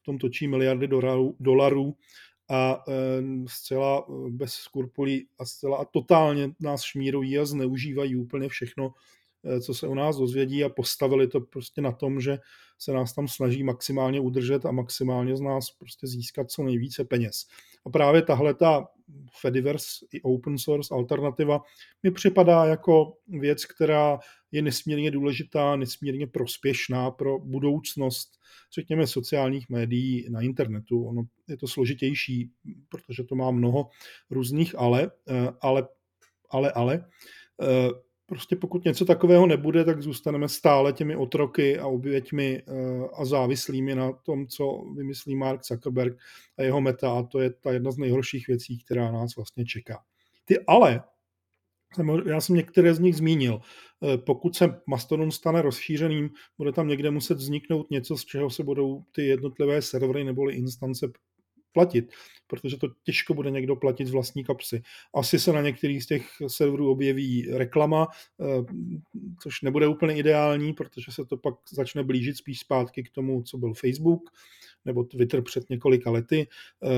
v 0.01 0.05
tom 0.05 0.19
točí 0.19 0.49
miliardy 0.49 0.89
dolarů 1.41 1.97
a 2.51 2.85
zcela 3.47 4.07
bez 4.29 4.53
skrupulí 4.53 5.29
a 5.39 5.45
zcela 5.45 5.77
a 5.77 5.85
totálně 5.85 6.51
nás 6.61 6.83
šmírují 6.83 7.39
a 7.39 7.45
zneužívají 7.45 8.17
úplně 8.17 8.49
všechno, 8.49 8.95
co 9.61 9.75
se 9.75 9.87
o 9.87 9.95
nás 9.95 10.17
dozvědí 10.17 10.65
a 10.65 10.69
postavili 10.69 11.29
to 11.29 11.41
prostě 11.41 11.81
na 11.81 11.93
tom, 11.93 12.21
že 12.21 12.39
se 12.79 12.93
nás 12.93 13.15
tam 13.15 13.29
snaží 13.29 13.63
maximálně 13.63 14.21
udržet 14.21 14.67
a 14.67 14.73
maximálně 14.73 15.37
z 15.37 15.41
nás 15.41 15.71
prostě 15.71 16.07
získat 16.07 16.51
co 16.51 16.63
nejvíce 16.63 17.05
peněz. 17.05 17.47
A 17.87 17.91
právě 17.91 18.23
tahle 18.23 18.55
ta 18.55 18.89
Fediverse 19.41 20.07
i 20.13 20.23
open 20.23 20.59
source 20.59 20.95
alternativa 20.95 21.61
mi 22.03 22.11
připadá 22.11 22.65
jako 22.65 23.13
věc, 23.29 23.65
která 23.65 24.19
je 24.53 24.63
nesmírně 24.63 25.11
důležitá, 25.11 25.77
nesmírně 25.77 26.27
prospěšná 26.27 27.11
pro 27.11 27.39
budoucnost, 27.39 28.39
řekněme, 28.75 29.07
sociálních 29.07 29.71
médií 29.71 30.27
na 30.31 30.41
internetu. 30.41 31.05
Ono 31.05 31.23
je 31.49 31.57
to 31.57 31.69
složitější, 31.69 32.51
protože 32.89 33.25
to 33.25 33.35
má 33.35 33.51
mnoho 33.51 33.89
různých 34.31 34.79
ale, 34.79 35.11
eh, 35.29 35.49
ale, 35.61 35.89
ale, 36.51 36.73
ale 36.73 37.05
eh, 37.63 37.91
prostě 38.29 38.57
pokud 38.57 38.85
něco 38.85 39.05
takového 39.05 39.47
nebude, 39.47 39.85
tak 39.85 40.03
zůstaneme 40.03 40.49
stále 40.49 40.93
těmi 40.93 41.17
otroky 41.17 41.79
a 41.79 41.87
oběťmi 41.87 42.63
eh, 42.67 42.73
a 43.15 43.25
závislými 43.25 43.95
na 43.95 44.13
tom, 44.13 44.47
co 44.47 44.85
vymyslí 44.97 45.37
Mark 45.37 45.65
Zuckerberg 45.65 46.19
a 46.59 46.63
jeho 46.63 46.81
meta 46.81 47.19
a 47.19 47.23
to 47.23 47.41
je 47.41 47.51
ta 47.51 47.73
jedna 47.73 47.91
z 47.91 47.99
nejhorších 47.99 48.47
věcí, 48.49 48.79
která 48.79 49.13
nás 49.13 49.37
vlastně 49.37 49.65
čeká. 49.65 50.03
Ty 50.45 50.59
ale, 50.67 51.03
já 52.27 52.41
jsem 52.41 52.57
některé 52.57 52.95
z 52.95 52.99
nich 52.99 53.17
zmínil, 53.17 53.61
eh, 54.03 54.19
pokud 54.19 54.57
se 54.57 54.81
Mastodon 54.87 55.31
stane 55.31 55.63
rozšířeným, 55.63 56.31
bude 56.59 56.73
tam 56.73 56.89
někde 56.89 57.11
muset 57.11 57.39
vzniknout 57.39 57.91
něco, 57.91 58.17
z 58.17 58.25
čeho 58.25 58.51
se 58.51 58.65
budou 58.65 59.05
ty 59.13 59.27
jednotlivé 59.27 59.83
servery 59.83 60.25
neboli 60.25 60.55
instance 60.55 61.09
platit, 61.73 62.13
protože 62.47 62.77
to 62.77 62.89
těžko 63.03 63.35
bude 63.35 63.51
někdo 63.51 63.77
platit 63.77 64.07
z 64.07 64.11
vlastní 64.11 64.45
kapsy. 64.45 64.83
Asi 65.15 65.39
se 65.39 65.53
na 65.53 65.61
některých 65.61 66.05
z 66.05 66.07
těch 66.07 66.27
serverů 66.47 66.91
objeví 66.91 67.49
reklama, 67.53 68.09
eh, 68.41 68.65
což 69.43 69.63
nebude 69.63 69.87
úplně 69.87 70.17
ideální, 70.17 70.73
protože 70.73 71.13
se 71.13 71.25
to 71.25 71.37
pak 71.37 71.55
začne 71.73 72.03
blížit 72.03 72.37
spíš 72.37 72.61
zpátky 72.61 73.03
k 73.03 73.11
tomu, 73.11 73.43
co 73.43 73.59
byl 73.59 73.75
Facebook 73.75 74.23
nebo 74.89 75.05
Twitter 75.05 75.43
před 75.43 75.71
několika 75.71 76.11
lety. 76.11 76.47
Eh, 76.83 76.89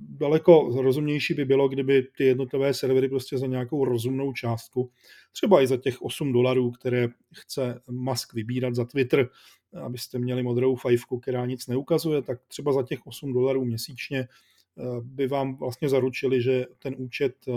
daleko 0.00 0.82
rozumnější 0.82 1.34
by 1.34 1.44
bylo, 1.44 1.68
kdyby 1.68 2.06
ty 2.16 2.24
jednotlivé 2.24 2.74
servery 2.74 3.08
prostě 3.08 3.38
za 3.38 3.46
nějakou 3.46 3.84
rozumnou 3.84 4.32
částku, 4.32 4.90
třeba 5.32 5.62
i 5.62 5.66
za 5.66 5.76
těch 5.76 6.02
8 6.02 6.32
dolarů, 6.32 6.70
které 6.70 7.08
chce 7.34 7.80
Musk 7.90 8.34
vybírat 8.34 8.74
za 8.74 8.84
Twitter, 8.84 9.28
abyste 9.82 10.18
měli 10.18 10.42
modrou 10.42 10.76
fajfku, 10.76 11.18
která 11.18 11.46
nic 11.46 11.66
neukazuje, 11.66 12.22
tak 12.22 12.38
třeba 12.48 12.72
za 12.72 12.82
těch 12.82 13.06
8 13.06 13.32
dolarů 13.32 13.64
měsíčně 13.64 14.18
eh, 14.18 14.82
by 15.02 15.26
vám 15.26 15.56
vlastně 15.56 15.88
zaručili, 15.88 16.42
že 16.42 16.66
ten 16.78 16.94
účet 16.98 17.34
eh, 17.48 17.52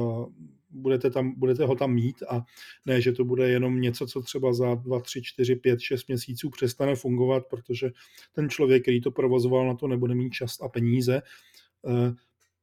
budete, 0.69 1.11
tam, 1.11 1.33
budete 1.39 1.65
ho 1.65 1.75
tam 1.75 1.93
mít 1.93 2.23
a 2.29 2.41
ne, 2.85 3.01
že 3.01 3.11
to 3.11 3.25
bude 3.25 3.49
jenom 3.49 3.81
něco, 3.81 4.07
co 4.07 4.21
třeba 4.21 4.53
za 4.53 4.75
2, 4.75 4.99
3, 4.99 5.21
4, 5.21 5.55
5, 5.55 5.79
6 5.79 6.07
měsíců 6.07 6.49
přestane 6.49 6.95
fungovat, 6.95 7.43
protože 7.49 7.91
ten 8.33 8.49
člověk, 8.49 8.81
který 8.81 9.01
to 9.01 9.11
provozoval, 9.11 9.67
na 9.67 9.73
to 9.73 9.87
nebude 9.87 10.15
mít 10.15 10.29
čas 10.29 10.61
a 10.61 10.69
peníze. 10.69 11.21
Eh, 11.87 12.13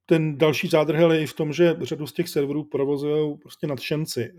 ten 0.06 0.38
další 0.38 0.68
zádrhel 0.68 1.12
je 1.12 1.23
i 1.23 1.26
v 1.26 1.34
tom, 1.34 1.52
že 1.52 1.76
řadu 1.82 2.06
z 2.06 2.12
těch 2.12 2.28
serverů 2.28 2.64
provozují 2.64 3.37
prostě 3.37 3.66
nadšenci. 3.66 4.32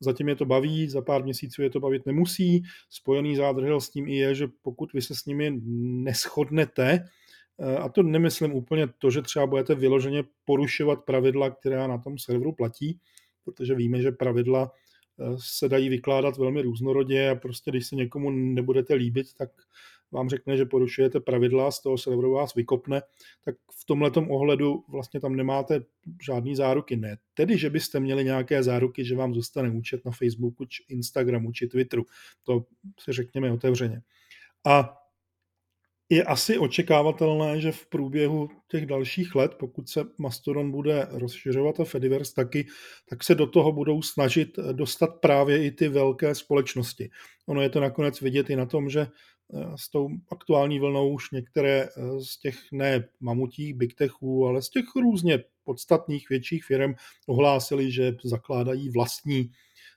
Zatím 0.00 0.28
je 0.28 0.36
to 0.36 0.44
baví, 0.44 0.88
za 0.88 1.02
pár 1.02 1.24
měsíců 1.24 1.62
je 1.62 1.70
to 1.70 1.80
bavit 1.80 2.06
nemusí. 2.06 2.62
Spojený 2.90 3.36
zádrhel 3.36 3.80
s 3.80 3.90
tím 3.90 4.08
i 4.08 4.16
je, 4.16 4.34
že 4.34 4.48
pokud 4.62 4.92
vy 4.92 5.02
se 5.02 5.14
s 5.14 5.26
nimi 5.26 5.60
neschodnete, 6.04 6.90
eh, 6.92 7.08
a 7.78 7.88
to 7.88 8.02
nemyslím 8.02 8.54
úplně 8.54 8.88
to, 8.98 9.10
že 9.10 9.22
třeba 9.22 9.46
budete 9.46 9.74
vyloženě 9.74 10.24
porušovat 10.44 11.04
pravidla, 11.04 11.50
která 11.50 11.86
na 11.86 11.98
tom 11.98 12.18
serveru 12.18 12.52
platí, 12.52 13.00
protože 13.44 13.74
víme, 13.74 14.02
že 14.02 14.12
pravidla 14.12 14.72
se 15.36 15.68
dají 15.68 15.88
vykládat 15.88 16.36
velmi 16.36 16.62
různorodě 16.62 17.30
a 17.30 17.34
prostě 17.34 17.70
když 17.70 17.86
se 17.86 17.96
někomu 17.96 18.30
nebudete 18.30 18.94
líbit, 18.94 19.26
tak 19.34 19.50
vám 20.12 20.28
řekne, 20.28 20.56
že 20.56 20.64
porušujete 20.64 21.20
pravidla, 21.20 21.70
z 21.70 21.82
toho 21.82 21.98
serveru 21.98 22.32
vás 22.32 22.54
vykopne, 22.54 23.02
tak 23.44 23.54
v 23.80 23.84
tomhle 23.84 24.10
ohledu 24.28 24.84
vlastně 24.88 25.20
tam 25.20 25.36
nemáte 25.36 25.84
žádný 26.22 26.56
záruky. 26.56 26.96
Ne 26.96 27.18
tedy, 27.34 27.58
že 27.58 27.70
byste 27.70 28.00
měli 28.00 28.24
nějaké 28.24 28.62
záruky, 28.62 29.04
že 29.04 29.16
vám 29.16 29.34
zůstane 29.34 29.70
účet 29.70 30.04
na 30.04 30.12
Facebooku, 30.12 30.64
či 30.64 30.84
Instagramu, 30.88 31.52
či 31.52 31.66
Twitteru. 31.66 32.04
To 32.42 32.64
si 33.00 33.12
řekněme 33.12 33.52
otevřeně. 33.52 34.02
A 34.66 34.97
je 36.10 36.24
asi 36.24 36.58
očekávatelné, 36.58 37.60
že 37.60 37.72
v 37.72 37.86
průběhu 37.86 38.48
těch 38.68 38.86
dalších 38.86 39.34
let, 39.34 39.54
pokud 39.54 39.88
se 39.88 40.04
Mastodon 40.18 40.70
bude 40.70 41.06
rozšiřovat 41.10 41.80
a 41.80 41.84
Fediverse 41.84 42.34
taky, 42.34 42.66
tak 43.08 43.24
se 43.24 43.34
do 43.34 43.46
toho 43.46 43.72
budou 43.72 44.02
snažit 44.02 44.58
dostat 44.72 45.20
právě 45.20 45.64
i 45.64 45.70
ty 45.70 45.88
velké 45.88 46.34
společnosti. 46.34 47.10
Ono 47.46 47.62
je 47.62 47.70
to 47.70 47.80
nakonec 47.80 48.20
vidět 48.20 48.50
i 48.50 48.56
na 48.56 48.66
tom, 48.66 48.90
že 48.90 49.00
eh, 49.00 49.64
s 49.76 49.90
tou 49.90 50.08
aktuální 50.30 50.80
vlnou 50.80 51.12
už 51.12 51.30
některé 51.30 51.82
eh, 51.82 52.20
z 52.20 52.38
těch 52.38 52.56
ne 52.72 53.08
mamutích 53.20 53.74
big 53.74 53.94
techů, 53.94 54.46
ale 54.46 54.62
z 54.62 54.70
těch 54.70 54.84
různě 54.96 55.44
podstatných 55.64 56.28
větších 56.28 56.64
firm 56.64 56.94
ohlásili, 57.26 57.92
že 57.92 58.16
zakládají 58.24 58.90
vlastní 58.90 59.50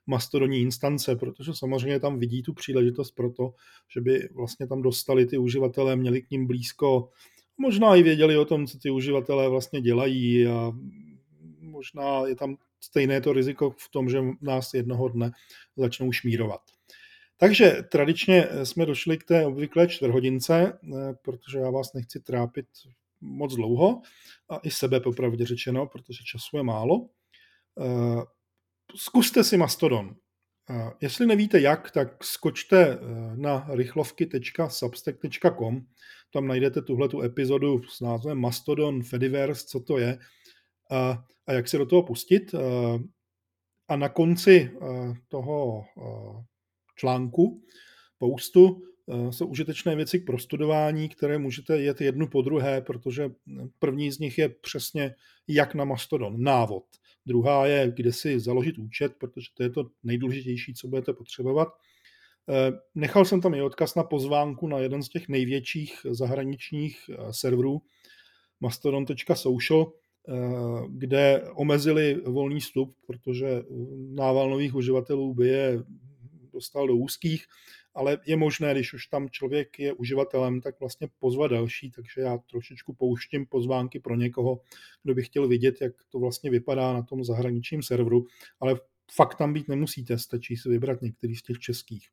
mastodonní 0.08 0.62
instance, 0.62 1.16
protože 1.16 1.52
samozřejmě 1.54 2.00
tam 2.00 2.20
vidí 2.20 2.44
tu 2.44 2.54
příležitost 2.54 3.12
pro 3.12 3.32
to, 3.32 3.54
že 3.94 4.02
by 4.02 4.30
vlastně 4.36 4.68
tam 4.68 4.82
dostali 4.82 5.26
ty 5.26 5.38
uživatelé, 5.38 5.96
měli 5.96 6.22
k 6.22 6.32
ním 6.32 6.48
blízko, 6.48 7.10
možná 7.58 7.96
i 7.96 8.04
věděli 8.04 8.38
o 8.38 8.46
tom, 8.46 8.68
co 8.68 8.80
ty 8.80 8.90
uživatelé 8.90 9.50
vlastně 9.50 9.82
dělají 9.82 10.48
a 10.48 10.72
možná 11.60 12.28
je 12.28 12.36
tam 12.36 12.58
stejné 12.80 13.22
to 13.22 13.34
riziko 13.34 13.70
v 13.70 13.90
tom, 13.92 14.10
že 14.10 14.22
nás 14.42 14.74
jednoho 14.74 15.10
dne 15.10 15.32
začnou 15.76 16.12
šmírovat. 16.12 16.62
Takže 17.38 17.84
tradičně 17.92 18.48
jsme 18.64 18.86
došli 18.86 19.18
k 19.18 19.24
té 19.24 19.46
obvyklé 19.46 19.88
čtvrhodince, 19.88 20.80
protože 21.22 21.60
já 21.60 21.70
vás 21.70 21.94
nechci 21.94 22.20
trápit 22.20 22.66
moc 23.22 23.56
dlouho 23.56 24.02
a 24.50 24.58
i 24.58 24.72
sebe 24.72 25.00
popravdě 25.00 25.46
řečeno, 25.46 25.88
protože 25.88 26.24
času 26.24 26.58
je 26.58 26.64
málo 26.64 27.10
zkuste 28.96 29.44
si 29.44 29.58
Mastodon. 29.58 30.16
Jestli 31.02 31.26
nevíte 31.26 31.60
jak, 31.60 31.92
tak 31.92 32.24
skočte 32.24 32.82
eh, 32.82 32.98
na 33.36 33.68
rychlovky.substack.com, 33.70 35.86
tam 36.34 36.48
najdete 36.48 36.82
tuhletu 36.82 37.22
epizodu 37.22 37.84
s 37.84 38.02
názvem 38.02 38.38
Mastodon 38.38 39.04
Fediverse, 39.04 39.66
co 39.68 39.80
to 39.80 39.98
je 39.98 40.20
a, 40.92 41.26
a 41.48 41.54
jak 41.54 41.68
se 41.68 41.78
do 41.78 41.86
toho 41.86 42.04
pustit. 42.04 42.56
A 43.88 43.96
na 43.96 44.10
konci 44.10 44.72
eh, 44.72 44.78
toho 45.28 45.84
eh, 45.98 46.02
článku, 46.96 47.62
postu, 48.18 48.82
jsou 49.30 49.48
užitečné 49.48 49.96
věci 49.96 50.20
k 50.20 50.26
prostudování, 50.26 51.10
které 51.10 51.38
můžete 51.38 51.82
jet 51.82 52.02
jednu 52.02 52.28
po 52.28 52.42
druhé, 52.42 52.82
protože 52.82 53.32
první 53.80 54.12
z 54.12 54.20
nich 54.20 54.38
je 54.38 54.50
přesně 54.50 55.16
jak 55.48 55.76
na 55.76 55.86
Mastodon, 55.86 56.44
návod. 56.44 56.84
Druhá 57.26 57.68
je, 57.68 57.92
kde 57.96 58.14
si 58.14 58.40
založit 58.40 58.78
účet, 58.78 59.14
protože 59.18 59.48
to 59.54 59.64
je 59.64 59.70
to 59.70 59.90
nejdůležitější, 60.04 60.74
co 60.74 60.88
budete 60.88 61.14
potřebovat. 61.14 61.68
Eh, 62.50 62.72
nechal 62.96 63.26
jsem 63.26 63.42
tam 63.42 63.54
i 63.54 63.62
odkaz 63.62 63.96
na 63.96 64.04
pozvánku 64.04 64.68
na 64.68 64.80
jeden 64.80 65.04
z 65.04 65.10
těch 65.10 65.30
největších 65.30 66.06
zahraničních 66.12 67.10
eh, 67.10 67.34
serverů 67.34 67.82
mastodon.social, 68.60 69.94
eh, 70.28 70.34
kde 70.90 71.44
omezili 71.54 72.22
volný 72.26 72.60
vstup, 72.60 72.96
protože 73.08 73.64
nával 74.14 74.50
nových 74.50 74.76
uživatelů 74.76 75.34
by 75.34 75.48
je 75.48 75.84
dostal 76.54 76.88
do 76.88 76.96
úzkých 76.96 77.46
ale 77.94 78.18
je 78.26 78.38
možné, 78.38 78.74
když 78.74 78.94
už 78.94 79.08
tam 79.08 79.30
člověk 79.30 79.80
je 79.80 79.94
uživatelem, 79.94 80.62
tak 80.62 80.80
vlastně 80.80 81.08
pozvat 81.20 81.52
další, 81.52 81.92
takže 81.92 82.22
já 82.22 82.38
trošičku 82.38 82.94
pouštím 82.94 83.46
pozvánky 83.46 84.00
pro 84.00 84.16
někoho, 84.16 84.62
kdo 85.04 85.16
by 85.16 85.24
chtěl 85.24 85.48
vidět, 85.48 85.82
jak 85.82 85.94
to 86.10 86.20
vlastně 86.20 86.50
vypadá 86.50 86.94
na 86.94 87.02
tom 87.04 87.24
zahraničním 87.24 87.84
serveru, 87.84 88.26
ale 88.60 88.76
fakt 89.12 89.36
tam 89.36 89.54
být 89.54 89.68
nemusíte, 89.68 90.18
stačí 90.18 90.58
si 90.58 90.70
vybrat 90.70 91.02
některý 91.02 91.36
z 91.36 91.42
těch 91.42 91.60
českých. 91.60 92.08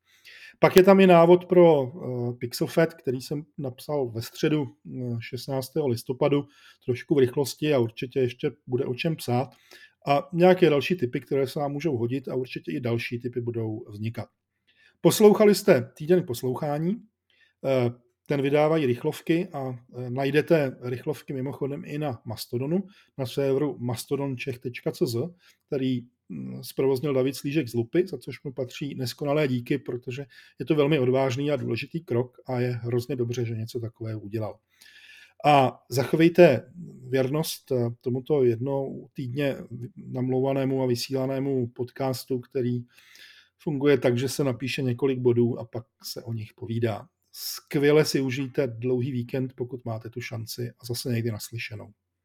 Pak 0.59 0.75
je 0.75 0.83
tam 0.83 0.99
i 0.99 1.07
návod 1.07 1.45
pro 1.45 1.83
uh, 1.83 2.37
PixelFed, 2.37 2.93
který 2.93 3.21
jsem 3.21 3.43
napsal 3.57 4.09
ve 4.09 4.21
středu 4.21 4.67
16. 5.19 5.77
Eh, 5.77 5.81
listopadu, 5.81 6.47
trošku 6.85 7.15
v 7.15 7.19
rychlosti 7.19 7.73
a 7.73 7.79
určitě 7.79 8.19
ještě 8.19 8.51
bude 8.67 8.85
o 8.85 8.95
čem 8.95 9.15
psát. 9.15 9.49
A 10.07 10.29
nějaké 10.33 10.69
další 10.69 10.95
typy, 10.95 11.21
které 11.21 11.47
se 11.47 11.59
vám 11.59 11.71
můžou 11.71 11.97
hodit 11.97 12.27
a 12.27 12.35
určitě 12.35 12.71
i 12.71 12.79
další 12.79 13.19
typy 13.19 13.41
budou 13.41 13.85
vznikat. 13.89 14.27
Poslouchali 15.01 15.55
jste 15.55 15.91
týden 15.93 16.23
poslouchání, 16.23 16.95
eh, 17.65 17.91
ten 18.27 18.41
vydávají 18.41 18.85
rychlovky 18.85 19.47
a 19.53 19.69
eh, 19.69 20.09
najdete 20.09 20.77
rychlovky 20.81 21.33
mimochodem 21.33 21.83
i 21.85 21.97
na 21.97 22.21
Mastodonu, 22.25 22.83
na 23.17 23.25
serveru 23.25 23.77
mastodončech.cz, 23.79 25.15
který 25.67 26.01
hm, 26.29 26.63
zprovoznil 26.63 27.13
David 27.13 27.35
Slížek 27.35 27.67
z 27.67 27.73
Lupy, 27.73 28.07
za 28.07 28.17
což 28.17 28.43
mu 28.43 28.53
patří 28.53 28.95
neskonalé 28.95 29.47
díky, 29.47 29.77
protože 29.77 30.25
je 30.59 30.65
to 30.65 30.75
velmi 30.75 30.99
odvážný 30.99 31.51
a 31.51 31.55
důležitý 31.55 32.01
krok 32.01 32.37
a 32.47 32.59
je 32.59 32.71
hrozně 32.71 33.15
dobře, 33.15 33.45
že 33.45 33.55
něco 33.55 33.79
takového 33.79 34.19
udělal. 34.19 34.59
A 35.45 35.79
zachovejte 35.89 36.71
věrnost 37.09 37.71
eh, 37.71 37.89
tomuto 38.01 38.43
jednou 38.43 39.09
týdně 39.13 39.55
namlouvanému 39.95 40.83
a 40.83 40.85
vysílanému 40.85 41.67
podcastu, 41.67 42.39
který 42.39 42.83
Funguje 43.61 43.97
tak, 43.97 44.17
že 44.17 44.29
se 44.29 44.43
napíše 44.43 44.81
několik 44.81 45.19
bodů 45.19 45.59
a 45.59 45.65
pak 45.65 45.85
se 46.03 46.23
o 46.23 46.33
nich 46.33 46.53
povídá. 46.53 47.07
Skvěle 47.31 48.05
si 48.05 48.21
užijte 48.21 48.67
dlouhý 48.67 49.11
víkend, 49.11 49.53
pokud 49.53 49.85
máte 49.85 50.09
tu 50.09 50.21
šanci 50.21 50.71
a 50.79 50.85
zase 50.85 51.09
někdy 51.09 51.31
naslyšenou. 51.31 51.93